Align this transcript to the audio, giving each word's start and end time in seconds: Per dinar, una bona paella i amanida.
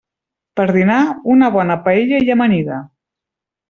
Per 0.59 0.65
dinar, 0.77 0.97
una 1.35 1.51
bona 1.59 1.79
paella 1.87 2.25
i 2.29 2.37
amanida. 2.39 2.85